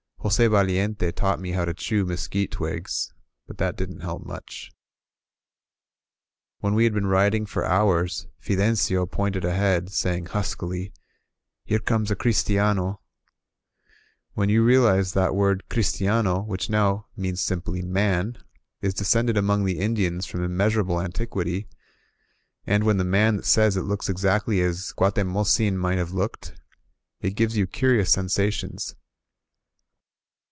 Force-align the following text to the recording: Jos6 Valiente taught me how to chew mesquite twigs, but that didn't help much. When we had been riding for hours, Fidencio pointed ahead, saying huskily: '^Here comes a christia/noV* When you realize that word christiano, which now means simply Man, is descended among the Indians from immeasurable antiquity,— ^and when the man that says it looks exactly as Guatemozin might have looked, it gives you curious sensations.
Jos6 0.23 0.51
Valiente 0.51 1.11
taught 1.11 1.39
me 1.41 1.51
how 1.53 1.65
to 1.65 1.73
chew 1.73 2.05
mesquite 2.05 2.51
twigs, 2.51 3.11
but 3.47 3.57
that 3.57 3.75
didn't 3.75 4.01
help 4.01 4.23
much. 4.23 4.71
When 6.59 6.75
we 6.75 6.83
had 6.83 6.93
been 6.93 7.07
riding 7.07 7.47
for 7.47 7.65
hours, 7.65 8.27
Fidencio 8.39 9.07
pointed 9.09 9.43
ahead, 9.43 9.89
saying 9.91 10.27
huskily: 10.27 10.93
'^Here 11.67 11.83
comes 11.83 12.11
a 12.11 12.15
christia/noV* 12.15 12.99
When 14.35 14.47
you 14.47 14.63
realize 14.63 15.13
that 15.13 15.33
word 15.33 15.63
christiano, 15.71 16.45
which 16.45 16.69
now 16.69 17.07
means 17.17 17.41
simply 17.41 17.81
Man, 17.81 18.37
is 18.79 18.93
descended 18.93 19.37
among 19.37 19.65
the 19.65 19.79
Indians 19.79 20.27
from 20.27 20.43
immeasurable 20.43 21.01
antiquity,— 21.01 21.67
^and 22.67 22.83
when 22.83 22.97
the 22.97 23.03
man 23.03 23.37
that 23.37 23.45
says 23.45 23.75
it 23.75 23.81
looks 23.81 24.07
exactly 24.07 24.61
as 24.61 24.93
Guatemozin 24.95 25.77
might 25.79 25.97
have 25.97 26.11
looked, 26.13 26.53
it 27.21 27.31
gives 27.35 27.57
you 27.57 27.65
curious 27.65 28.11
sensations. 28.11 28.93